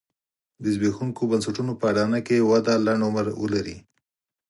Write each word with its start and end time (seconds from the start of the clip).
د 0.63 0.63
زبېښونکو 0.73 1.23
بنسټونو 1.31 1.73
په 1.79 1.85
اډانه 1.91 2.19
کې 2.27 2.47
وده 2.49 2.73
لنډ 2.87 3.01
عمر 3.07 3.25
ولري. 3.41 3.77